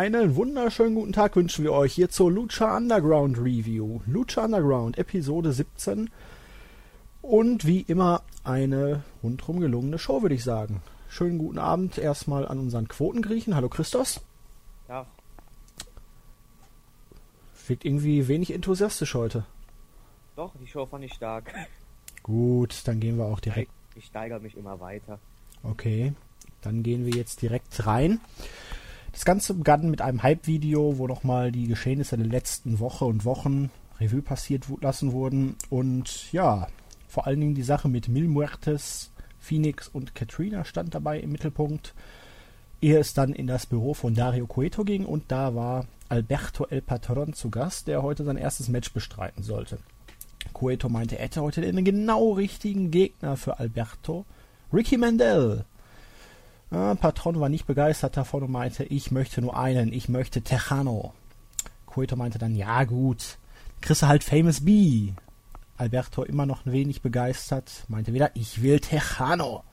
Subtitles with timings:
[0.00, 4.00] Einen wunderschönen guten Tag wünschen wir euch hier zur Lucha Underground Review.
[4.06, 6.08] Lucha Underground, Episode 17.
[7.20, 10.80] Und wie immer eine rundherum gelungene Show, würde ich sagen.
[11.10, 13.54] Schönen guten Abend erstmal an unseren Quotengriechen.
[13.54, 14.22] Hallo Christos.
[14.88, 15.04] Ja.
[17.66, 19.44] Wirkt irgendwie wenig enthusiastisch heute.
[20.34, 21.52] Doch, die Show fand ich stark.
[22.22, 23.70] Gut, dann gehen wir auch direkt.
[23.96, 25.18] Ich steigere mich immer weiter.
[25.62, 26.14] Okay,
[26.62, 28.18] dann gehen wir jetzt direkt rein.
[29.12, 33.70] Das Ganze begann mit einem Hype-Video, wo nochmal die Geschehnisse der letzten Woche und Wochen
[34.00, 35.56] Revue passiert lassen wurden.
[35.68, 36.68] Und ja,
[37.08, 41.94] vor allen Dingen die Sache mit Mil Muertes, Phoenix und Katrina stand dabei im Mittelpunkt.
[42.80, 46.80] Ehe es dann in das Büro von Dario Cueto ging und da war Alberto El
[46.80, 49.78] Patron zu Gast, der heute sein erstes Match bestreiten sollte.
[50.54, 54.24] Cueto meinte, er hätte heute den genau richtigen Gegner für Alberto.
[54.72, 55.64] Ricky Mandel.
[56.70, 61.12] Äh, Patron war nicht begeistert davon und meinte, ich möchte nur einen, ich möchte Tejano.
[61.86, 63.38] Cueto meinte dann, ja gut,
[63.80, 65.12] kriegst du halt Famous B.
[65.76, 69.64] Alberto immer noch ein wenig begeistert, meinte wieder, ich will Tejano.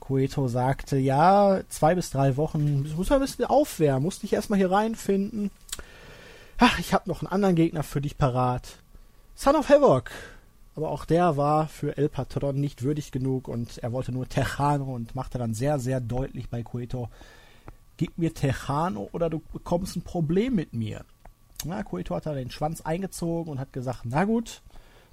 [0.00, 4.58] Cueto sagte, ja, zwei bis drei Wochen, muss man ein bisschen aufwärmen, muss dich erstmal
[4.58, 5.50] hier reinfinden.
[6.58, 8.78] Ach, ich habe noch einen anderen Gegner für dich parat.
[9.34, 10.10] Son of Havoc.
[10.76, 14.92] Aber auch der war für El Patron nicht würdig genug und er wollte nur Tejano
[14.92, 17.08] und machte dann sehr, sehr deutlich bei Cueto,
[17.96, 21.04] gib mir Tejano oder du bekommst ein Problem mit mir.
[21.64, 24.62] Na, Cueto hat da den Schwanz eingezogen und hat gesagt, na gut,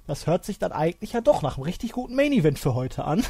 [0.06, 3.04] das hört sich dann eigentlich ja doch nach einem richtig guten Main Event für heute
[3.04, 3.24] an.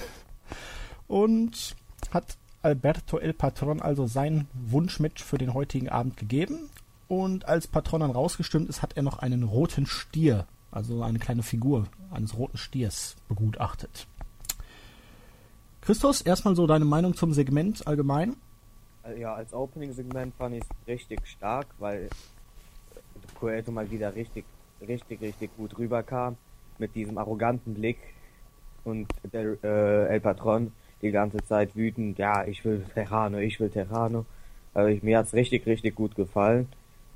[1.09, 1.77] Und
[2.11, 6.71] hat Alberto El Patron also sein Wunschmatch für den heutigen Abend gegeben.
[7.09, 11.43] Und als Patron dann rausgestimmt ist, hat er noch einen roten Stier, also eine kleine
[11.43, 14.09] Figur eines roten Stiers, begutachtet.
[15.83, 18.37] Christus, erstmal so deine Meinung zum Segment allgemein?
[19.19, 22.09] Ja, als Opening-Segment fand ich es richtig stark, weil
[23.39, 24.45] Coelho mal wieder richtig,
[24.81, 26.37] richtig, richtig gut rüberkam
[26.79, 27.99] mit diesem arroganten Blick
[28.85, 33.71] und der äh, El Patron die ganze Zeit wütend, ja, ich will Terrano, ich will
[33.71, 34.25] Terrano.
[34.73, 36.69] Also ich, mir hat's richtig, richtig gut gefallen.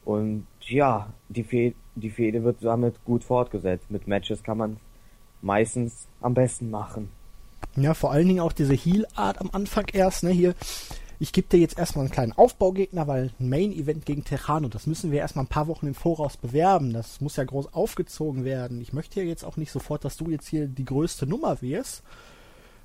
[0.05, 3.91] Und ja, die, Fe die Fehde wird damit gut fortgesetzt.
[3.91, 4.77] Mit Matches kann man
[5.43, 7.11] meistens am besten machen.
[7.77, 10.55] Ja, vor allen Dingen auch diese Heal-Art am Anfang erst, ne, hier.
[11.19, 15.11] Ich gebe dir jetzt erstmal einen kleinen Aufbaugegner, weil ein Main-Event gegen Terrano, das müssen
[15.11, 16.93] wir erstmal ein paar Wochen im Voraus bewerben.
[16.93, 18.83] Das muss ja groß aufgezogen werden.
[18.83, 22.03] Ich möchte ja jetzt auch nicht sofort, dass du jetzt hier die größte Nummer wirst.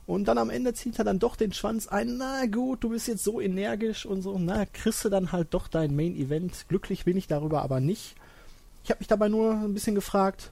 [0.08, 2.18] Und dann am Ende zieht er dann doch den Schwanz ein.
[2.18, 4.38] Na gut, du bist jetzt so energisch und so.
[4.40, 6.66] Na, kriegst du dann halt doch dein Main Event.
[6.70, 8.16] Glücklich bin ich darüber aber nicht.
[8.84, 10.52] Ich habe mich dabei nur ein bisschen gefragt,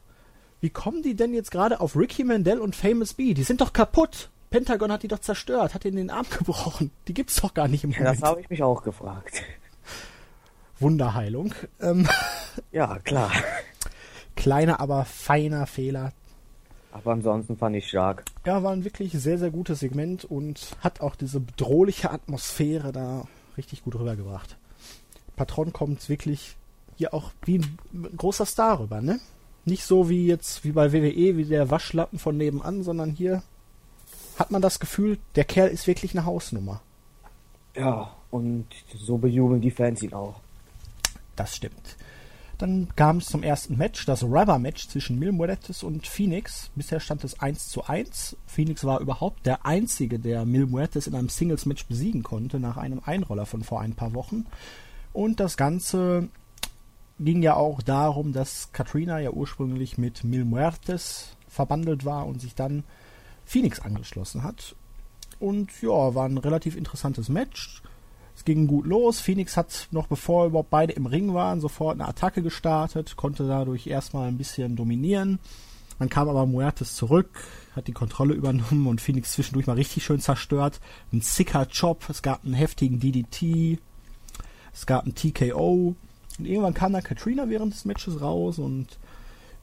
[0.61, 3.33] wie kommen die denn jetzt gerade auf Ricky Mandel und Famous B?
[3.33, 4.29] Die sind doch kaputt.
[4.49, 6.91] Pentagon hat die doch zerstört, hat ihnen den Arm gebrochen.
[7.07, 8.21] Die gibt's doch gar nicht im Moment.
[8.21, 9.43] Das habe ich mich auch gefragt.
[10.79, 11.53] Wunderheilung.
[11.81, 12.07] Ähm,
[12.71, 13.31] ja, klar.
[14.35, 16.13] Kleiner, aber feiner Fehler.
[16.91, 18.23] Aber ansonsten fand ich stark.
[18.45, 23.25] Ja, war ein wirklich sehr, sehr gutes Segment und hat auch diese bedrohliche Atmosphäre da
[23.57, 24.57] richtig gut rübergebracht.
[25.35, 26.55] Patron kommt wirklich
[26.99, 27.77] hier auch wie ein
[28.17, 29.21] großer Star rüber, ne?
[29.63, 33.41] Nicht so wie jetzt, wie bei WWE, wie der Waschlappen von nebenan, sondern hier
[34.37, 36.81] hat man das Gefühl, der Kerl ist wirklich eine Hausnummer.
[37.73, 40.41] Ja, und so bejubeln die Fans ihn auch.
[41.37, 41.95] Das stimmt.
[42.57, 46.69] Dann kam es zum ersten Match, das Rubber-Match zwischen Mil Muertes und Phoenix.
[46.75, 48.35] Bisher stand es 1 zu 1.
[48.45, 53.01] Phoenix war überhaupt der Einzige, der Mil Muertes in einem Singles-Match besiegen konnte, nach einem
[53.05, 54.45] Einroller von vor ein paar Wochen.
[55.13, 56.27] Und das Ganze
[57.19, 62.55] ging ja auch darum, dass Katrina ja ursprünglich mit Mil Muertes verbandelt war und sich
[62.55, 62.83] dann
[63.45, 64.75] Phoenix angeschlossen hat.
[65.39, 67.81] Und ja, war ein relativ interessantes Match.
[68.35, 69.19] Es ging gut los.
[69.19, 73.87] Phoenix hat noch bevor überhaupt beide im Ring waren, sofort eine Attacke gestartet, konnte dadurch
[73.87, 75.39] erstmal ein bisschen dominieren.
[75.97, 77.43] Dann kam aber Muertes zurück,
[77.75, 80.79] hat die Kontrolle übernommen und Phoenix zwischendurch mal richtig schön zerstört.
[81.11, 83.79] Ein sicker Chop, es gab einen heftigen DDT,
[84.73, 85.95] es gab einen TKO.
[86.39, 88.97] Und irgendwann kam dann Katrina während des Matches raus und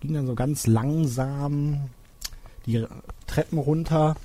[0.00, 1.88] ging dann so ganz langsam
[2.67, 2.84] die
[3.26, 4.17] Treppen runter,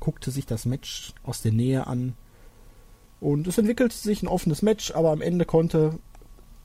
[0.00, 2.14] guckte sich das Match aus der Nähe an
[3.24, 5.98] und es entwickelte sich ein offenes Match, aber am Ende konnte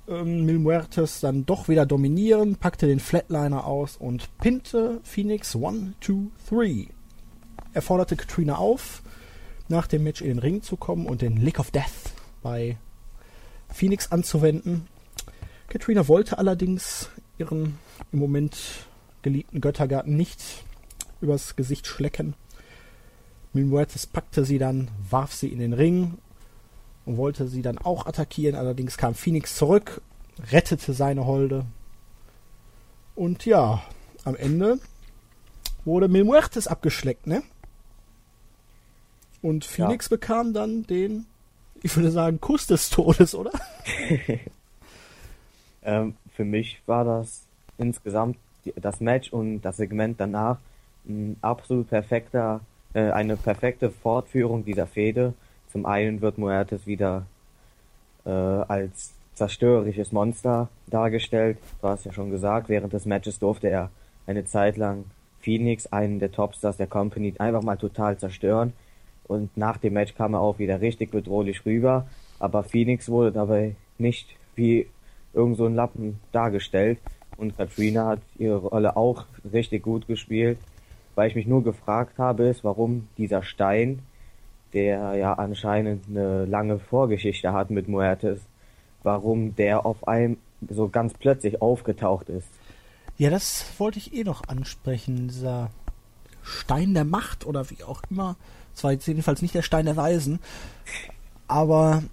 [0.09, 5.95] ähm, Mil Muertes dann doch wieder dominieren, packte den Flatliner aus und pinte Phoenix 1,
[6.01, 6.13] 2,
[6.50, 6.88] 3.
[7.71, 9.03] Er forderte Katrina auf,
[9.69, 12.11] nach dem Match in den Ring zu kommen und den Lick of Death
[12.41, 12.77] bei
[13.69, 14.88] Phoenix anzuwenden.
[15.69, 17.77] Katrina wollte allerdings ihren
[18.12, 18.57] im Moment
[19.21, 20.63] geliebten Göttergarten nicht
[21.21, 22.33] übers Gesicht schlecken.
[23.54, 26.18] Mil Muertes packte sie dann, warf sie in den Ring
[27.06, 28.56] und wollte sie dann auch attackieren.
[28.56, 30.01] Allerdings kam Phoenix zurück,
[30.51, 31.66] rettete seine Holde.
[33.16, 33.83] Und ja,
[34.24, 34.80] am Ende
[35.86, 37.44] wurde Mil Muertes abgeschleckt, ne?
[39.42, 40.18] Und Phoenix ja.
[40.18, 41.25] bekam dann den,
[41.81, 43.51] ich würde sagen, Kuss des Todes, oder?
[45.89, 47.47] ähm, für mich war das
[47.77, 48.38] insgesamt
[48.75, 50.59] das Match und das Segment danach
[51.07, 52.62] ein absolut perfekter,
[52.94, 55.33] äh, eine perfekte Fortführung dieser Fehde.
[55.71, 57.25] Zum einen wird Muertes wieder
[58.25, 61.57] äh, als zerstörerisches Monster dargestellt.
[61.81, 63.89] Du hast ja schon gesagt, während des Matches durfte er
[64.27, 65.06] eine Zeit lang
[65.39, 68.74] Phoenix, einen der Topstars der Company, einfach mal total zerstören.
[69.27, 72.07] Und nach dem Match kam er auch wieder richtig bedrohlich rüber.
[72.38, 74.88] Aber Phoenix wurde dabei nicht wie
[75.33, 76.99] irgend so ein Lappen dargestellt.
[77.37, 80.57] Und Katrina hat ihre Rolle auch richtig gut gespielt.
[81.15, 83.99] Weil ich mich nur gefragt habe, ist, warum dieser Stein,
[84.73, 88.39] der ja anscheinend eine lange Vorgeschichte hat mit Muertes,
[89.03, 90.37] warum der auf einem
[90.69, 92.47] so ganz plötzlich aufgetaucht ist.
[93.17, 95.27] Ja, das wollte ich eh noch ansprechen.
[95.27, 95.71] Dieser
[96.41, 98.37] Stein der Macht oder wie auch immer.
[98.75, 100.39] Es war jetzt jedenfalls nicht der Stein der Weisen.
[101.47, 102.03] Aber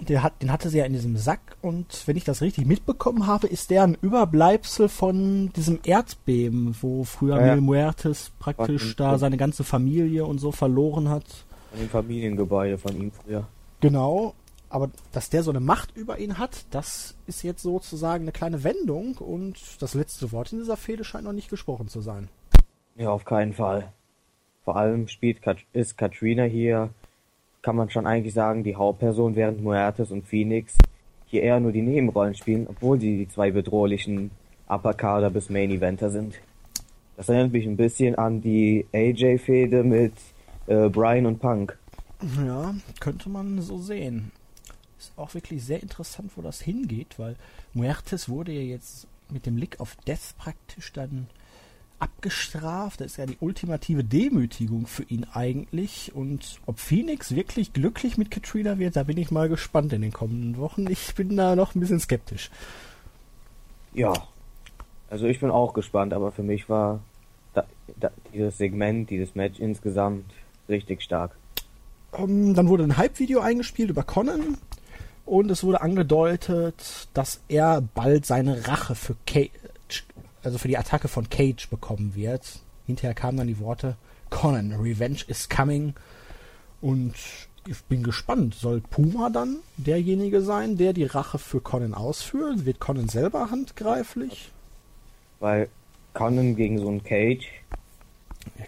[0.00, 3.26] der hat, den hatte sie ja in diesem Sack und wenn ich das richtig mitbekommen
[3.26, 9.18] habe, ist der ein Überbleibsel von diesem Erdbeben, wo früher ja, Mil Muertes praktisch da
[9.18, 11.24] seine ganze Familie und so verloren hat.
[11.72, 13.46] An dem Familiengebäude von ihm früher.
[13.80, 14.34] Genau,
[14.68, 18.64] aber dass der so eine Macht über ihn hat, das ist jetzt sozusagen eine kleine
[18.64, 22.28] Wendung und das letzte Wort in dieser Fehde scheint noch nicht gesprochen zu sein.
[22.96, 23.92] Ja, auf keinen Fall.
[24.64, 25.38] Vor allem spielt
[25.72, 26.90] ist Katrina hier,
[27.66, 30.78] kann man schon eigentlich sagen, die Hauptperson, während Muertes und Phoenix
[31.26, 34.30] hier eher nur die Nebenrollen spielen, obwohl sie die zwei bedrohlichen
[34.68, 36.36] Upper Kader bis Main Eventer sind.
[37.16, 40.12] Das erinnert mich ein bisschen an die AJ-Fehde mit
[40.68, 41.76] äh, Brian und Punk.
[42.46, 44.30] Ja, könnte man so sehen
[44.98, 47.36] ist auch wirklich sehr interessant, wo das hingeht, weil
[47.74, 51.26] Muertes wurde ja jetzt mit dem Lick of Death praktisch dann
[51.98, 53.00] abgestraft.
[53.00, 56.14] Das ist ja die ultimative Demütigung für ihn eigentlich.
[56.14, 60.12] Und ob Phoenix wirklich glücklich mit Katrina wird, da bin ich mal gespannt in den
[60.12, 60.86] kommenden Wochen.
[60.90, 62.50] Ich bin da noch ein bisschen skeptisch.
[63.92, 64.12] Ja,
[65.08, 67.00] also ich bin auch gespannt, aber für mich war
[67.54, 67.64] da,
[67.98, 70.24] da, dieses Segment, dieses Match insgesamt
[70.68, 71.36] richtig stark.
[72.12, 74.58] Um, ähm, dann wurde ein Hype-Video eingespielt über Conan.
[75.24, 79.50] Und es wurde angedeutet, dass er bald seine Rache für Cage,
[80.46, 82.60] also für die Attacke von Cage bekommen wird.
[82.86, 83.96] Hinterher kamen dann die Worte
[84.30, 85.94] Conan, Revenge is coming.
[86.80, 87.14] Und
[87.66, 88.54] ich bin gespannt.
[88.54, 92.64] Soll Puma dann derjenige sein, der die Rache für Conan ausführt?
[92.64, 94.52] Wird Conan selber handgreiflich?
[95.40, 95.68] Weil
[96.14, 97.48] Conan gegen so einen Cage.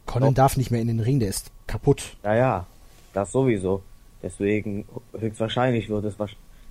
[0.04, 0.32] Conan oh.
[0.32, 2.16] darf nicht mehr in den Ring, der ist kaputt.
[2.24, 2.66] Ja, ja,
[3.14, 3.84] das sowieso.
[4.20, 4.84] Deswegen
[5.16, 6.16] höchstwahrscheinlich wird es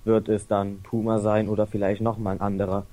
[0.04, 2.84] wird es dann Puma sein oder vielleicht nochmal ein anderer.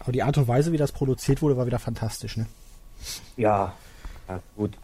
[0.00, 2.46] Aber die Art und Weise, wie das produziert wurde, war wieder fantastisch, ne?
[3.36, 3.74] Ja,
[4.28, 4.76] ja gut.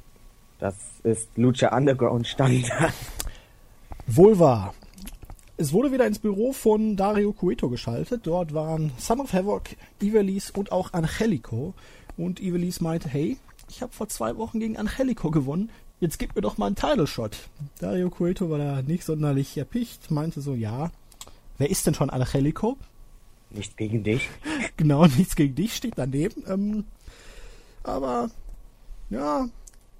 [0.58, 2.92] Das ist Lucha Underground Standard.
[4.06, 4.74] Wohl wahr.
[5.58, 8.26] Es wurde wieder ins Büro von Dario Cueto geschaltet.
[8.26, 9.64] Dort waren Son of Havoc,
[10.00, 11.74] Ivelis und auch Angelico.
[12.16, 15.70] Und Ivelis meinte, hey, ich habe vor zwei Wochen gegen Angelico gewonnen.
[15.98, 17.48] Jetzt gib mir doch mal einen Title Shot.
[17.80, 20.90] Dario Cueto war da nicht sonderlich erpicht, meinte so, ja,
[21.58, 22.76] Wer ist denn schon Angelico?
[23.56, 24.28] Nichts gegen dich.
[24.76, 26.44] genau, nichts gegen dich steht daneben.
[26.46, 26.84] Ähm,
[27.82, 28.30] aber
[29.10, 29.48] ja,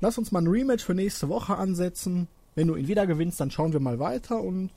[0.00, 2.28] lass uns mal ein Rematch für nächste Woche ansetzen.
[2.54, 4.70] Wenn du ihn wieder gewinnst, dann schauen wir mal weiter und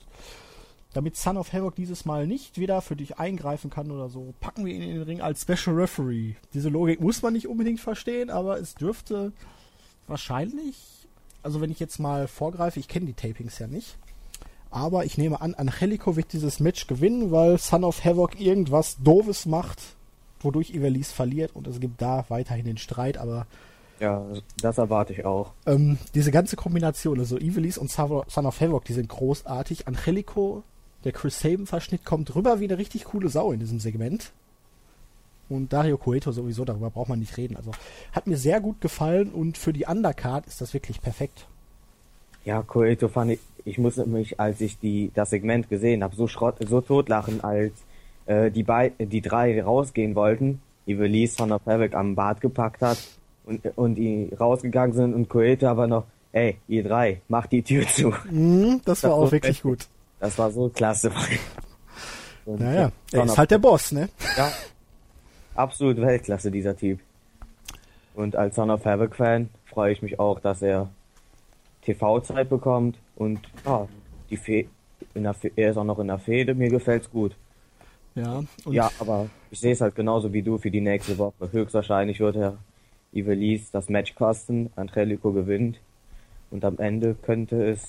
[0.92, 4.64] damit Son of Havoc dieses Mal nicht wieder für dich eingreifen kann oder so, packen
[4.64, 6.34] wir ihn in den Ring als Special Referee.
[6.52, 9.32] Diese Logik muss man nicht unbedingt verstehen, aber es dürfte
[10.06, 11.08] wahrscheinlich,
[11.42, 13.98] also wenn ich jetzt mal vorgreife, ich kenne die Tapings ja nicht,
[14.70, 19.46] aber ich nehme an, Angelico wird dieses Match gewinnen, weil Son of Havoc irgendwas Doofes
[19.46, 19.80] macht,
[20.40, 23.46] wodurch Ivelisse verliert und es gibt da weiterhin den Streit, aber.
[23.98, 24.24] Ja,
[24.62, 25.52] das erwarte ich auch.
[25.66, 29.88] Ähm, diese ganze Kombination, also Ivelisse und Son of Havoc, die sind großartig.
[29.88, 30.62] Angelico,
[31.04, 34.32] der Chris Sabin-Verschnitt, kommt rüber wie eine richtig coole Sau in diesem Segment.
[35.50, 37.56] Und Dario Cueto sowieso, darüber braucht man nicht reden.
[37.56, 37.72] Also
[38.12, 41.46] hat mir sehr gut gefallen und für die Undercard ist das wirklich perfekt.
[42.44, 46.26] Ja, Coeto fand ich, ich muss mich, als ich die, das Segment gesehen habe, so
[46.26, 47.72] Schrott, so totlachen, als
[48.26, 52.82] äh, die, bei, die drei rausgehen wollten, die Release von der Fabric am Bart gepackt
[52.82, 52.98] hat
[53.44, 57.86] und, und die rausgegangen sind und Coeto aber noch, ey, ihr drei, macht die Tür
[57.86, 58.12] zu.
[58.30, 59.86] Mm, das, war auch wirklich gut.
[60.18, 61.10] Das war so klasse.
[62.46, 64.08] Und naja, er ist halt der Boss, ne?
[64.36, 64.50] Ja,
[65.54, 66.98] absolut Weltklasse, dieser Typ.
[68.14, 70.88] Und als Son of Havoc-Fan freue ich mich auch, dass er
[71.94, 73.86] TV-Zeit bekommt und ja,
[74.30, 74.66] die, Fe
[75.14, 77.34] in der, Fe- er ist auch noch in der Fehde, mir gefällt's gut.
[78.14, 81.50] Ja, ja, aber ich sehe es halt genauso wie du für die nächste Woche.
[81.52, 82.56] Höchstwahrscheinlich wird er
[83.12, 85.78] Ivelis das Match kosten, Angelico gewinnt
[86.50, 87.82] und am Ende könnte es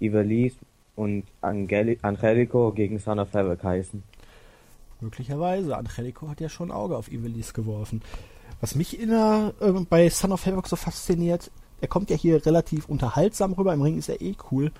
[0.00, 0.54] Ivelis
[0.96, 4.02] und Angeli Angelico gegen Son of Havoc heißen.
[5.00, 5.76] möglicherweise.
[5.76, 8.02] Angelico hat ja schon ein Auge auf Ivelis geworfen.
[8.60, 11.50] Was mich in der, äh, bei Son of Havoc so fasziniert,
[11.80, 14.72] er kommt ja hier relativ unterhaltsam rüber, im Ring ist er eh cool.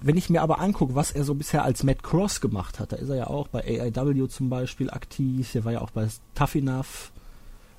[0.00, 2.96] Wenn ich mir aber angucke, was er so bisher als Matt Cross gemacht hat, da
[2.96, 6.54] ist er ja auch bei AIW zum Beispiel aktiv, der war ja auch bei Tough
[6.54, 7.12] Enough.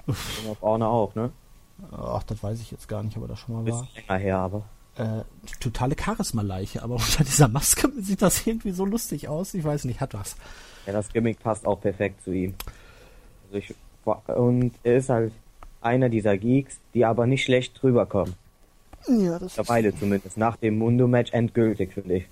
[0.06, 0.16] Und
[0.50, 1.32] auf Orne auch, ne?
[1.92, 3.84] Ach, das weiß ich jetzt gar nicht, ob er da schon mal war.
[3.84, 4.64] Ist länger her, aber.
[4.96, 5.24] Äh,
[5.60, 9.54] totale Charisma-Leiche, aber unter dieser Maske sieht das irgendwie so lustig aus.
[9.54, 10.36] Ich weiß nicht, hat was.
[10.86, 12.54] Ja, das Gimmick passt auch perfekt zu ihm.
[13.46, 13.76] Also ich,
[14.28, 15.34] und er ist halt
[15.82, 18.36] einer dieser Geeks, die aber nicht schlecht drüber kommen.
[19.08, 20.38] Ja, das Mittlerweile zumindest.
[20.38, 22.26] Nach dem Mundo-Match endgültig, finde ich.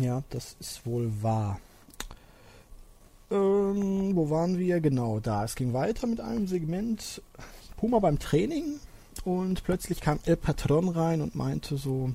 [0.00, 1.60] Ja, das ist wohl wahr.
[3.30, 4.80] Ähm, wo waren wir?
[4.80, 5.44] Genau, da.
[5.44, 7.22] Es ging weiter mit einem Segment.
[7.76, 8.80] Puma beim Training
[9.24, 12.10] und plötzlich kam El Patron rein und meinte so,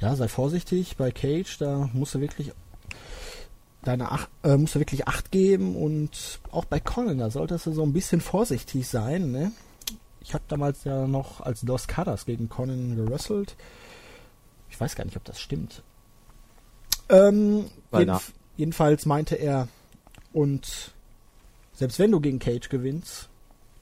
[0.00, 2.52] ja, sei vorsichtig bei Cage, da musst du wirklich
[3.84, 7.72] deine Ach äh, musst du wirklich Acht geben und auch bei Conan, da solltest du
[7.72, 9.52] so ein bisschen vorsichtig sein, ne?
[10.24, 13.56] Ich habe damals ja noch als Dos Caras gegen Conan gewrestelt.
[14.70, 15.82] Ich weiß gar nicht, ob das stimmt.
[17.08, 19.68] Ähm, jedenf jedenfalls meinte er,
[20.32, 20.92] und
[21.74, 23.28] selbst wenn du gegen Cage gewinnst,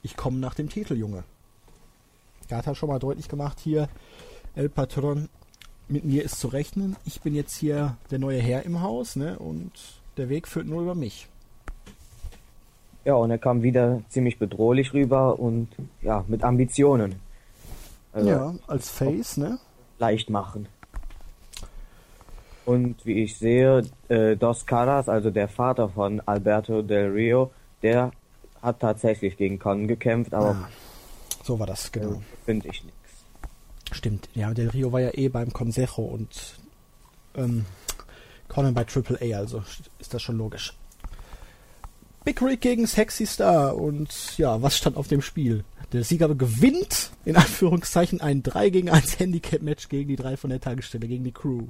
[0.03, 1.25] ich komme nach dem Titel, Junge.
[2.49, 3.89] Da hat er schon mal deutlich gemacht hier,
[4.55, 5.29] El Patron,
[5.89, 6.97] mit mir ist zu rechnen.
[7.05, 9.39] Ich bin jetzt hier der neue Herr im Haus, ne?
[9.39, 9.73] Und
[10.17, 11.29] der Weg führt nur über mich.
[13.05, 15.69] Ja, und er kam wieder ziemlich bedrohlich rüber und
[16.03, 17.17] ja, mit Ambitionen.
[18.13, 19.59] Also ja, als Face, ne?
[19.99, 20.69] leicht machen.
[22.67, 27.51] Und wie ich sehe, äh, Dos Caras, also der Vater von Alberto Del Rio,
[27.83, 28.13] der
[28.63, 30.69] hat tatsächlich gegen Con gekämpft, aber Ah,
[31.43, 32.13] so war das, genau.
[32.13, 32.97] äh, finde ich nix.
[33.93, 36.61] Stimmt, ja, Del Rio war ja eh beim Consejo und
[37.35, 37.65] ähm,
[38.49, 39.63] Conan bei AAA, also
[39.99, 40.75] ist das schon logisch.
[42.23, 45.65] Big Rick gegen Sexy Star und ja, was stand auf dem Spiel?
[45.93, 50.61] Der Sieger gewinnt, in Anführungszeichen, ein 3 gegen 1 Handicap-Match gegen die drei von der
[50.61, 51.63] Tagesstelle, gegen die Crew.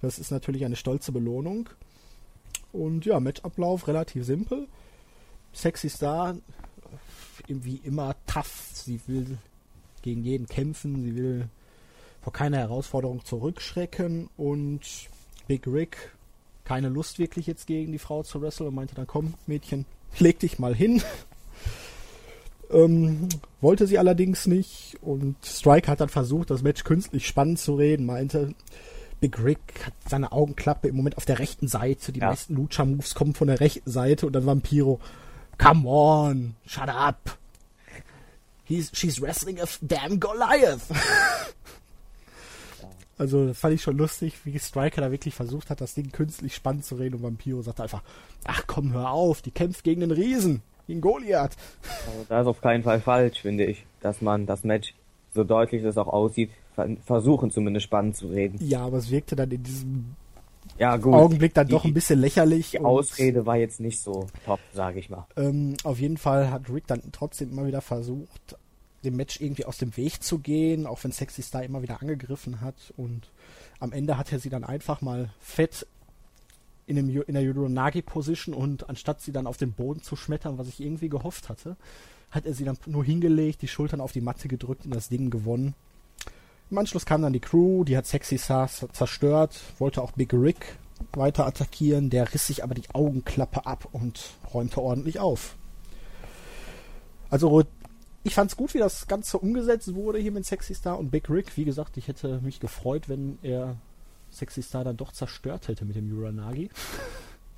[0.00, 1.68] Das ist natürlich eine stolze Belohnung.
[2.72, 4.66] Und ja, Matchablauf relativ simpel.
[5.52, 6.34] Sexy Star,
[7.46, 9.36] wie immer tough, sie will
[10.00, 11.48] gegen jeden kämpfen, sie will
[12.22, 14.80] vor keiner Herausforderung zurückschrecken und
[15.46, 16.12] Big Rick
[16.64, 19.84] keine Lust wirklich jetzt gegen die Frau zu wresteln und meinte dann komm Mädchen,
[20.18, 21.02] leg dich mal hin.
[22.70, 23.28] ähm,
[23.60, 28.06] wollte sie allerdings nicht und Strike hat dann versucht, das Match künstlich spannend zu reden,
[28.06, 28.54] meinte
[29.20, 32.28] Big Rick hat seine Augenklappe im Moment auf der rechten Seite, die Ja.
[32.30, 35.00] meisten Lucha-Moves kommen von der rechten Seite und dann Vampiro,
[35.58, 37.38] come on, shut up.
[38.64, 40.80] He's, she's wrestling a damn Goliath.
[43.22, 46.56] Also das fand ich schon lustig, wie Striker da wirklich versucht hat, das Ding künstlich
[46.56, 48.02] spannend zu reden und Vampiro sagte einfach,
[48.42, 51.52] ach komm, hör auf, die kämpft gegen den Riesen, gegen Goliath.
[52.08, 54.96] Also da ist auf keinen Fall falsch, finde ich, dass man das Match,
[55.32, 58.58] so deutlich es auch aussieht, ver versuchen zumindest spannend zu reden.
[58.60, 60.16] Ja, aber es wirkte dann in diesem
[60.76, 61.14] Ja, gut.
[61.14, 62.72] Augenblick dann die, doch ein bisschen lächerlich.
[62.72, 65.28] Die Ausrede war jetzt nicht so top, sage ich mal.
[65.36, 68.56] Ähm, auf jeden Fall hat Rick dann trotzdem immer wieder versucht,
[69.04, 72.60] dem Match irgendwie aus dem Weg zu gehen, auch wenn Sexy Star immer wieder angegriffen
[72.60, 72.92] hat.
[72.96, 73.30] Und
[73.80, 75.86] am Ende hat er sie dann einfach mal fett
[76.86, 80.68] in, dem, in der Yuronagi-Position und anstatt sie dann auf den Boden zu schmettern, was
[80.68, 81.76] ich irgendwie gehofft hatte,
[82.30, 85.30] hat er sie dann nur hingelegt, die Schultern auf die Matte gedrückt und das Ding
[85.30, 85.74] gewonnen.
[86.70, 90.78] Im Anschluss kam dann die Crew, die hat Sexy Star zerstört, wollte auch Big Rick
[91.12, 95.56] weiter attackieren, der riss sich aber die Augenklappe ab und räumte ordentlich auf.
[97.28, 97.64] Also
[98.24, 101.56] ich fand's gut, wie das Ganze umgesetzt wurde hier mit Sexy Star und Big Rick.
[101.56, 103.76] Wie gesagt, ich hätte mich gefreut, wenn er
[104.30, 106.70] Sexy Star dann doch zerstört hätte mit dem Uranagi.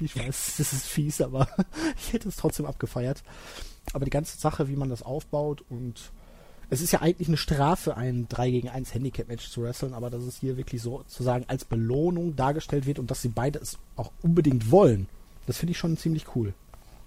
[0.01, 1.49] Ich weiß, das ist fies, aber
[1.99, 3.23] ich hätte es trotzdem abgefeiert.
[3.93, 6.11] Aber die ganze Sache, wie man das aufbaut und
[6.71, 10.25] es ist ja eigentlich eine Strafe, ein 3 gegen 1 Handicap-Match zu wresteln, aber dass
[10.25, 14.11] es hier wirklich so sozusagen als Belohnung dargestellt wird und dass sie beide es auch
[14.23, 15.07] unbedingt wollen,
[15.47, 16.55] das finde ich schon ziemlich cool.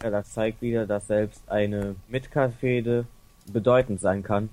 [0.03, 3.07] Ja, das zeigt wieder, dass selbst eine Midcard-Fehde
[3.51, 4.49] bedeutend sein kann.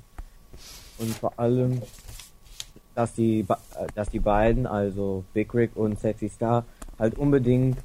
[0.99, 1.83] Und vor allem,
[2.95, 6.65] dass die, äh, dass die beiden, also Big Rick und Sexy Star,
[6.99, 7.79] halt unbedingt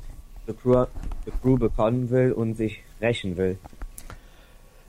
[0.47, 0.85] The Crew,
[1.25, 3.57] The Crew bekommen will und sich rächen will.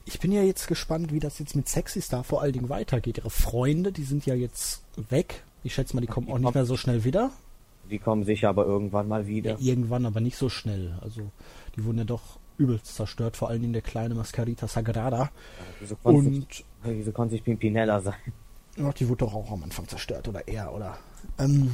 [0.04, 3.18] Ich bin ja jetzt gespannt, wie das jetzt mit Sexy Star vor allen Dingen weitergeht.
[3.18, 5.44] Ihre Freunde, die sind ja jetzt weg.
[5.62, 7.30] Ich schätze mal, die kommen auch nicht mehr so schnell wieder.
[7.90, 9.52] Die kommen sicher aber irgendwann mal wieder.
[9.52, 10.98] Ja, irgendwann, aber nicht so schnell.
[11.00, 11.30] Also
[11.76, 15.18] die wurden ja doch übelst zerstört, vor allen Dingen der kleine Mascarita Sagrada.
[15.18, 15.30] Ja,
[15.80, 18.14] wieso und wieso konnte sich Pimpinella sein?
[18.76, 20.98] Ja, die wurde doch auch am Anfang zerstört oder er oder.
[21.38, 21.72] Ähm,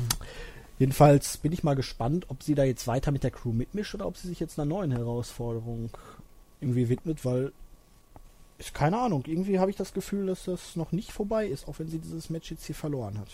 [0.79, 4.07] jedenfalls bin ich mal gespannt, ob sie da jetzt weiter mit der Crew mitmischt oder
[4.07, 5.91] ob sie sich jetzt einer neuen Herausforderung
[6.61, 7.53] irgendwie widmet, weil
[8.59, 9.25] ist keine Ahnung.
[9.27, 12.31] Irgendwie habe ich das Gefühl, dass das noch nicht vorbei ist, auch wenn sie dieses
[12.31, 13.29] Match jetzt hier verloren hat.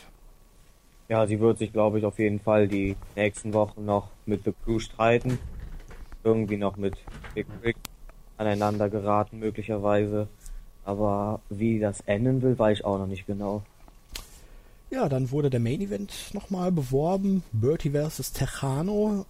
[1.09, 4.52] Ja, sie wird sich, glaube ich, auf jeden Fall die nächsten Wochen noch mit The
[4.64, 5.38] Crew streiten.
[6.24, 6.96] Irgendwie noch mit
[7.34, 7.76] Big Rick
[8.36, 10.28] aneinander geraten, möglicherweise.
[10.84, 13.62] Aber wie das enden will, weiß ich auch noch nicht genau.
[14.90, 17.42] Ja, dann wurde der Main Event nochmal beworben.
[17.52, 18.32] Bertie vs.
[18.32, 19.24] Tejano.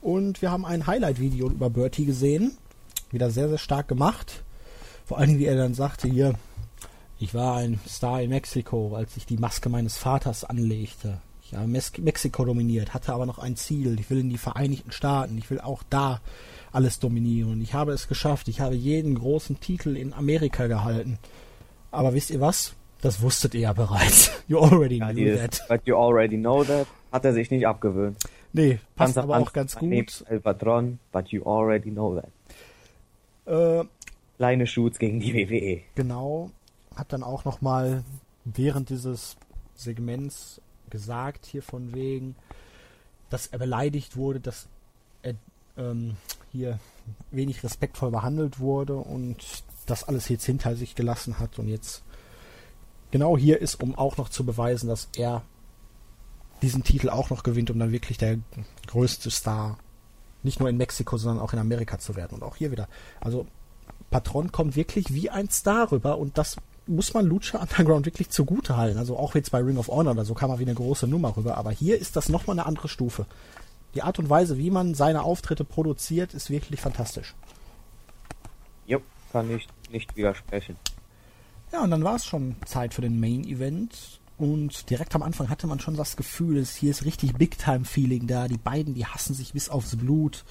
[0.00, 2.56] Und wir haben ein Highlight-Video über Bertie gesehen.
[3.10, 4.44] Wieder sehr, sehr stark gemacht.
[5.06, 6.34] Vor allem, wie er dann sagte, hier,
[7.18, 11.20] ich war ein Star in Mexiko, als ich die Maske meines Vaters anlegte.
[11.54, 13.98] Habe Mexiko dominiert, hatte aber noch ein Ziel.
[13.98, 15.38] Ich will in die Vereinigten Staaten.
[15.38, 16.20] Ich will auch da
[16.72, 17.60] alles dominieren.
[17.60, 18.48] Ich habe es geschafft.
[18.48, 21.18] Ich habe jeden großen Titel in Amerika gehalten.
[21.90, 22.74] Aber wisst ihr was?
[23.00, 24.32] Das wusstet ihr ja bereits.
[24.48, 25.62] You already ja, knew that.
[25.68, 26.86] But you already know that.
[27.12, 28.16] Hat er sich nicht abgewöhnt.
[28.54, 30.24] Nee, passt Panzer, aber auch ganz gut.
[30.26, 32.30] El Patron, but you already know that.
[33.46, 33.84] Äh,
[34.38, 35.82] Kleine Shoots gegen die WWE.
[35.96, 36.50] Genau.
[36.94, 38.04] Hat dann auch nochmal
[38.44, 39.36] während dieses
[39.74, 42.36] Segments gesagt, hier von wegen,
[43.30, 44.68] dass er beleidigt wurde, dass
[45.22, 45.34] er
[45.76, 46.16] ähm,
[46.52, 46.78] hier
[47.30, 49.36] wenig respektvoll behandelt wurde und
[49.86, 52.02] das alles jetzt hinter sich gelassen hat und jetzt
[53.10, 55.42] genau hier ist, um auch noch zu beweisen, dass er
[56.62, 58.38] diesen Titel auch noch gewinnt, um dann wirklich der
[58.86, 59.78] größte Star
[60.42, 62.34] nicht nur in Mexiko, sondern auch in Amerika zu werden.
[62.34, 62.88] Und auch hier wieder.
[63.20, 63.46] Also
[64.10, 66.56] Patron kommt wirklich wie ein Star rüber und das
[66.88, 68.98] muss man Lucha Underground wirklich zugute halten.
[68.98, 71.36] Also auch jetzt bei Ring of Honor oder so kam er wie eine große Nummer
[71.36, 73.26] rüber, aber hier ist das nochmal eine andere Stufe
[73.94, 77.34] die Art und Weise, wie man seine Auftritte produziert, ist wirklich fantastisch.
[78.86, 79.00] Jo,
[79.32, 80.76] kann ich nicht widersprechen.
[81.72, 84.20] Ja, und dann war es schon Zeit für den Main Event.
[84.36, 88.46] Und direkt am Anfang hatte man schon das Gefühl, dass hier ist richtig Big-Time-Feeling da.
[88.46, 90.44] Die beiden, die hassen sich bis aufs Blut.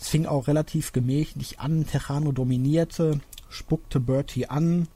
[0.00, 1.86] Es fing auch relativ gemächlich an.
[1.86, 4.88] Tejano dominierte, spuckte Bertie an.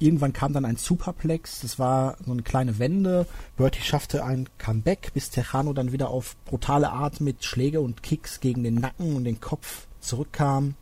[0.00, 3.26] Irgendwann kam dann ein Superplex, das war so eine kleine Wende.
[3.58, 8.40] Bertie schaffte ein Comeback, bis Tejano dann wieder auf brutale Art mit Schläge und Kicks
[8.40, 10.74] gegen den Nacken und den Kopf zurückkam.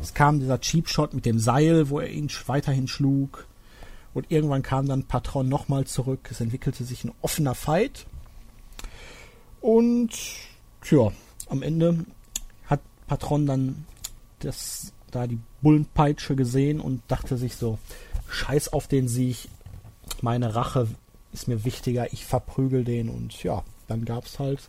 [0.00, 3.46] Es kam dieser Cheap Shot mit dem Seil, wo er ihn weiterhin schlug.
[4.14, 6.28] Und irgendwann kam dann Patron nochmal zurück.
[6.30, 8.06] Es entwickelte sich ein offener Fight.
[9.60, 10.10] Und
[10.82, 11.12] tja,
[11.50, 12.06] am Ende
[12.64, 13.84] hat Patron dann
[14.40, 17.78] das da die Bullenpeitsche gesehen und dachte sich so,
[18.28, 19.48] scheiß auf den Sieg,
[20.20, 20.88] meine Rache
[21.32, 24.68] ist mir wichtiger, ich verprügel den und ja, dann gab es halt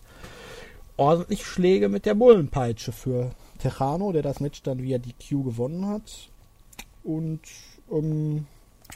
[0.96, 6.30] ordentlich Schläge mit der Bullenpeitsche für Tejano, der das Match dann via DQ gewonnen hat.
[7.04, 7.42] Und
[7.92, 8.46] ähm,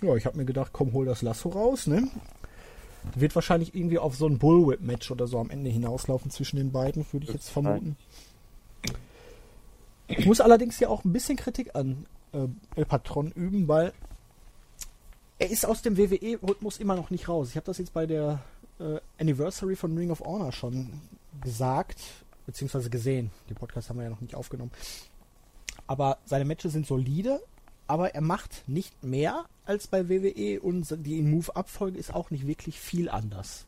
[0.01, 2.07] ja, ich habe mir gedacht, komm, hol das Lasso raus, ne?
[3.15, 7.05] Wird wahrscheinlich irgendwie auf so ein Bullwhip-Match oder so am Ende hinauslaufen zwischen den beiden,
[7.11, 7.95] würde ich jetzt vermuten.
[10.17, 13.93] Ich muss allerdings ja auch ein bisschen Kritik an äh, El Patron üben, weil
[15.39, 17.49] er ist aus dem WWE-Rhythmus immer noch nicht raus.
[17.49, 18.39] Ich habe das jetzt bei der
[18.79, 21.01] äh, Anniversary von Ring of Honor schon
[21.41, 21.99] gesagt,
[22.45, 23.31] beziehungsweise gesehen.
[23.49, 24.71] Den Podcast haben wir ja noch nicht aufgenommen.
[25.87, 27.41] Aber seine Matches sind solide,
[27.87, 32.79] aber er macht nicht mehr als bei WWE und die Move-Up-Folge ist auch nicht wirklich
[32.79, 33.65] viel anders.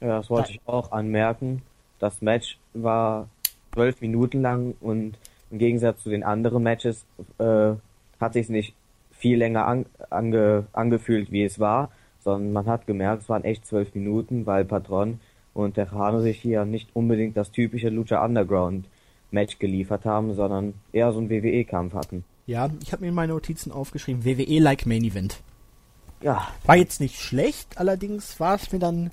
[0.00, 1.62] Ja, das wollte da ich auch anmerken.
[1.98, 3.28] Das Match war
[3.76, 5.18] zwölf Minuten lang und
[5.50, 7.04] im Gegensatz zu den anderen Matches
[7.38, 7.72] äh,
[8.18, 8.74] hat sich nicht
[9.12, 11.90] viel länger an, ange, angefühlt, wie es war,
[12.24, 15.20] sondern man hat gemerkt, es waren echt zwölf Minuten, weil Patron
[15.52, 18.86] und Tejano sich hier nicht unbedingt das typische Lucha Underground
[19.30, 22.24] Match geliefert haben, sondern eher so einen WWE-Kampf hatten.
[22.46, 25.42] Ja, ich habe mir in meine Notizen aufgeschrieben, WWE-like Main Event.
[26.20, 26.48] Ja.
[26.64, 29.10] War jetzt nicht schlecht, allerdings war es mir dann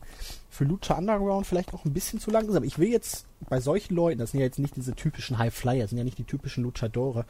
[0.49, 2.63] für Lucha Underground vielleicht auch ein bisschen zu langsam.
[2.63, 5.87] Ich will jetzt bei solchen Leuten, das sind ja jetzt nicht diese typischen High Flyer,
[5.87, 7.25] sind ja nicht die typischen Luchadore,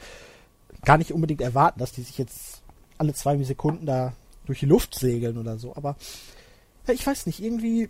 [0.83, 2.61] gar nicht unbedingt erwarten, dass die sich jetzt
[2.97, 4.13] alle zwei Sekunden da
[4.45, 5.75] durch die Luft segeln oder so.
[5.75, 5.95] Aber
[6.87, 7.89] ja, ich weiß nicht, irgendwie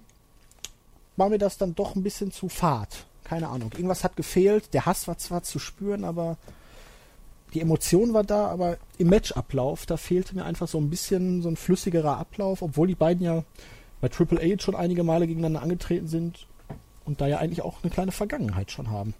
[1.18, 3.06] war mir das dann doch ein bisschen zu fad.
[3.24, 3.72] Keine Ahnung.
[3.74, 4.74] Irgendwas hat gefehlt.
[4.74, 6.38] Der Hass war zwar zu spüren, aber
[7.54, 11.50] die Emotion war da, aber im Matchablauf, da fehlte mir einfach so ein bisschen so
[11.50, 13.44] ein flüssigerer Ablauf, obwohl die beiden ja
[14.02, 16.48] bei Triple H schon einige Male gegeneinander angetreten sind
[17.06, 19.14] und da ja eigentlich auch eine kleine Vergangenheit schon haben.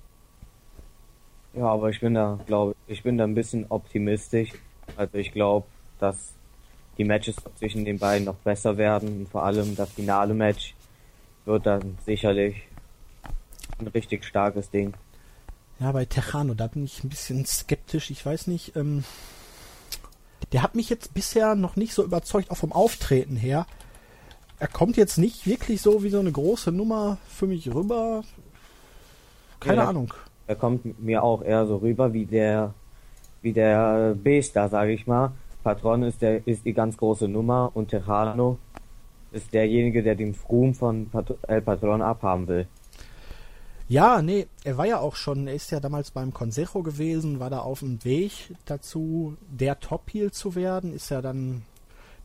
[1.54, 4.52] Ja, aber ich bin da, glaube ich, bin da ein bisschen optimistisch.
[4.98, 5.68] Also ich glaube,
[6.00, 6.34] dass
[6.98, 10.76] die Matches zwischen den beiden noch besser werden und vor allem das finale Match
[11.46, 12.64] wird dann sicherlich
[13.80, 14.94] ein richtig starkes Ding.
[15.80, 18.10] Ja, bei Tejano, da bin ich ein bisschen skeptisch.
[18.12, 19.04] Ich weiß nicht, ähm,
[20.52, 23.66] der hat mich jetzt bisher noch nicht so überzeugt, auch vom Auftreten her.
[24.60, 28.24] Er kommt jetzt nicht wirklich so wie so eine große Nummer für mich rüber.
[29.60, 29.90] Keine Ja.
[29.90, 30.14] Ahnung.
[30.48, 32.74] Er kommt mir auch eher so rüber wie der
[33.42, 35.32] wie der B-Star, sage ich mal.
[35.64, 38.58] Patron ist der ist die ganz große Nummer und Tejano
[39.32, 42.68] ist derjenige, der den Ruhm von Pat El Patron abhaben will.
[43.90, 47.50] Ja, nee, er war ja auch schon, er ist ja damals beim Consejo gewesen, war
[47.50, 48.32] da auf dem Weg
[48.66, 51.64] dazu, der Top-Heel zu werden, ist ja dann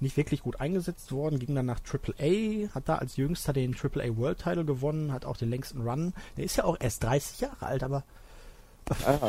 [0.01, 4.17] nicht wirklich gut eingesetzt worden, ging dann nach AAA, hat da als jüngster den AAA
[4.17, 6.15] World Title gewonnen, hat auch den längsten Run.
[6.37, 8.05] Der ist ja auch erst 30 Jahre alt, aber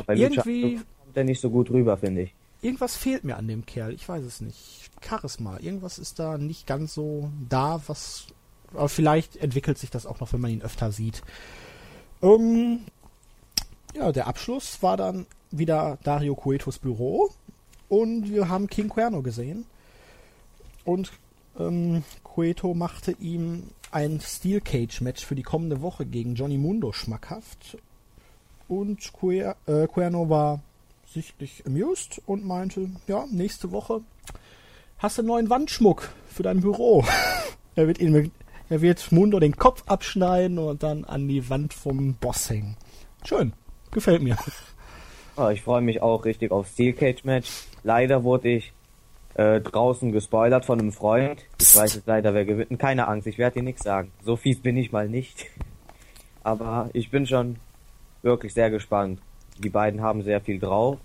[0.05, 2.35] bei Irgendwie- kommt er nicht so gut rüber, finde ich.
[2.61, 4.89] irgendwas fehlt mir an dem Kerl, ich weiß es nicht.
[5.01, 8.27] Charisma, irgendwas ist da nicht ganz so da, was,
[8.73, 11.23] aber vielleicht entwickelt sich das auch noch, wenn man ihn öfter sieht.
[12.21, 12.81] Ähm,
[13.95, 17.29] ja, der Abschluss war dann wieder Dario Cuetos Büro
[17.87, 19.65] und wir haben King Cuerno gesehen.
[20.85, 21.11] Und
[21.59, 26.91] ähm, Cueto machte ihm ein Steel Cage Match für die kommende Woche gegen Johnny Mundo
[26.91, 27.77] schmackhaft.
[28.67, 30.61] Und Cuer äh, Cuerno war
[31.11, 34.01] sichtlich amused und meinte, ja, nächste Woche
[34.99, 37.03] hast du einen neuen Wandschmuck für dein Büro.
[37.75, 38.31] er wird ihn,
[38.69, 42.77] er wird Mundo den Kopf abschneiden und dann an die Wand vom Boss hängen.
[43.25, 43.53] Schön.
[43.91, 44.37] Gefällt mir.
[45.35, 47.49] Ah, ich freue mich auch richtig auf Steel Cage Match.
[47.83, 48.73] Leider wurde ich
[49.35, 51.45] äh, draußen gespoilert von einem Freund.
[51.59, 52.77] Ich weiß jetzt leider, wer gewinnt.
[52.79, 54.11] Keine Angst, ich werde dir nichts sagen.
[54.23, 55.47] So fies bin ich mal nicht.
[56.43, 57.57] Aber ich bin schon
[58.21, 59.19] wirklich sehr gespannt.
[59.57, 60.97] Die beiden haben sehr viel drauf.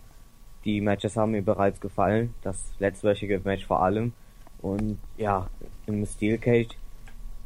[0.65, 2.35] Die Matches haben mir bereits gefallen.
[2.43, 4.13] Das letztwöchige Match vor allem.
[4.61, 5.49] Und ja,
[5.87, 6.75] im Steel Cage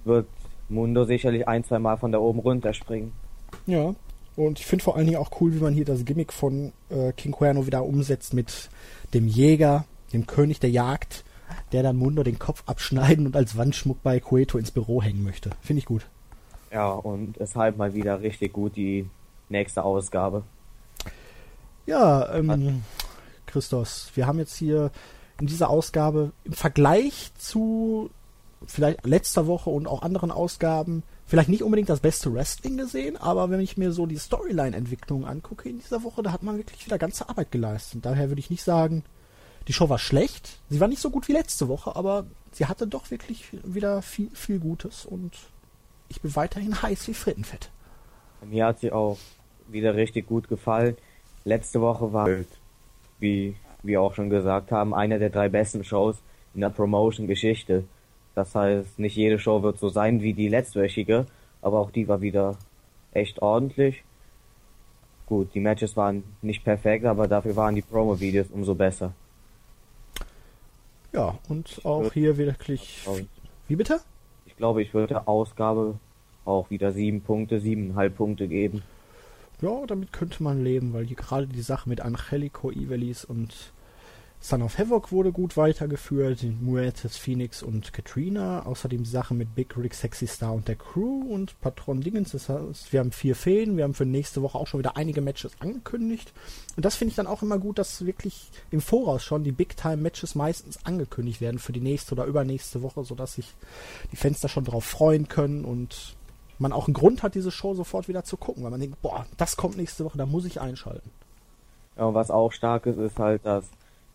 [0.04, 0.26] wird
[0.68, 3.12] Mundo sicherlich ein, zwei Mal von da oben runterspringen.
[3.66, 3.94] Ja.
[4.36, 7.12] Und ich finde vor allen Dingen auch cool, wie man hier das Gimmick von äh,
[7.12, 8.70] King Cuerno wieder umsetzt mit
[9.12, 11.24] dem Jäger, dem König der Jagd,
[11.72, 15.50] der dann Mundo den Kopf abschneiden und als Wandschmuck bei Cueto ins Büro hängen möchte.
[15.60, 16.06] Finde ich gut.
[16.70, 19.08] Ja, und deshalb mal wieder richtig gut die
[19.48, 20.44] nächste Ausgabe.
[21.86, 22.82] Ja, ähm,
[23.46, 24.90] Christos, wir haben jetzt hier
[25.40, 28.10] in dieser Ausgabe im Vergleich zu
[28.66, 33.50] vielleicht letzter Woche und auch anderen Ausgaben vielleicht nicht unbedingt das beste Wrestling gesehen, aber
[33.50, 36.98] wenn ich mir so die Storyline-Entwicklung angucke in dieser Woche, da hat man wirklich wieder
[36.98, 38.04] ganze Arbeit geleistet.
[38.04, 39.04] Daher würde ich nicht sagen,
[39.68, 40.58] die Show war schlecht.
[40.70, 44.30] Sie war nicht so gut wie letzte Woche, aber sie hatte doch wirklich wieder viel,
[44.32, 45.32] viel Gutes und
[46.08, 47.70] ich bin weiterhin heiß wie Frittenfett.
[48.44, 49.18] Mir hat sie auch
[49.68, 50.96] wieder richtig gut gefallen.
[51.44, 52.28] Letzte Woche war,
[53.20, 56.16] wie wir auch schon gesagt haben, eine der drei besten Shows
[56.54, 57.84] in der Promotion-Geschichte.
[58.38, 61.26] Das heißt, nicht jede Show wird so sein wie die letztwöchige,
[61.60, 62.56] aber auch die war wieder
[63.10, 64.04] echt ordentlich.
[65.26, 69.12] Gut, die Matches waren nicht perfekt, aber dafür waren die Promo-Videos umso besser.
[71.12, 73.08] Ja, und auch hier wirklich.
[73.66, 73.98] Wie bitte?
[74.46, 75.98] Ich glaube, ich würde der Ausgabe
[76.44, 78.84] auch wieder sieben Punkte, siebeneinhalb Punkte geben.
[79.60, 83.72] Ja, damit könnte man leben, weil hier gerade die Sache mit Angelico Ivelis und
[84.40, 88.64] Son of Havoc wurde gut weitergeführt, Muertes, Phoenix und Katrina.
[88.66, 92.30] Außerdem die Sache mit Big Rick, Sexy Star und der Crew und Patron Dingens.
[92.30, 95.20] Das heißt, wir haben vier Fäden, wir haben für nächste Woche auch schon wieder einige
[95.20, 96.32] Matches angekündigt.
[96.76, 100.36] Und das finde ich dann auch immer gut, dass wirklich im Voraus schon die Big-Time-Matches
[100.36, 103.52] meistens angekündigt werden für die nächste oder übernächste Woche, sodass sich
[104.12, 106.14] die da schon drauf freuen können und
[106.60, 109.26] man auch einen Grund hat, diese Show sofort wieder zu gucken, weil man denkt, boah,
[109.36, 111.10] das kommt nächste Woche, da muss ich einschalten.
[111.96, 113.64] Ja, und was auch stark ist, ist halt, dass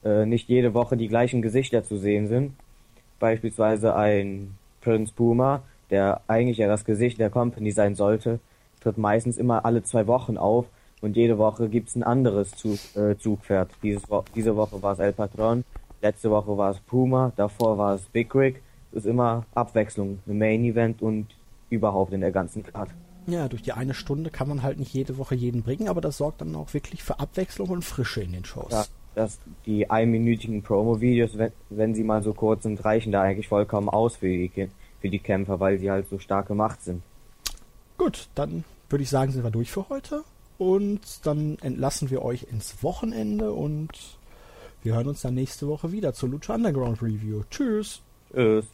[0.04, 2.54] äh, nicht jede Woche die gleichen Gesichter zu sehen sind.
[3.20, 8.40] Beispielsweise ein Prince Puma, der eigentlich ja das Gesicht der Company sein sollte,
[8.82, 10.66] tritt meistens immer alle zwei Wochen auf
[11.02, 13.72] und jede Woche gibt's ein anderes Zug, äh, Zugpferd.
[13.82, 14.04] Dieses
[14.36, 15.64] diese Woche war es El Patron,
[16.02, 18.62] letzte Woche war es Puma, davor war es Big Rig.
[18.92, 21.28] Es ist immer Abwechslung im Main Event und
[21.70, 22.90] überhaupt in der ganzen Card.
[23.26, 26.18] Ja, durch die eine Stunde kann man halt nicht jede Woche jeden bringen, aber das
[26.18, 28.72] sorgt dann auch wirklich für Abwechslung und Frische in den Shows.
[28.72, 28.86] Ja,
[29.16, 33.90] dass die einminütigen Promo-Videos, wenn, wenn sie mal so kurz sind, reichen da eigentlich vollkommen
[33.90, 34.70] aus für die,
[35.02, 37.02] für die Kämpfer, weil sie halt so stark gemacht sind.
[37.98, 40.24] Gut, dann würde ich sagen, sind wir durch für heute
[40.58, 44.18] und dann entlassen wir euch ins Wochenende und
[44.82, 47.44] wir hören uns dann nächste Woche wieder zur Lucha Underground Review.
[47.50, 48.02] Tschüss!
[48.32, 48.66] Tschüss.